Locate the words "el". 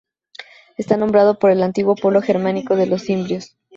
1.51-1.61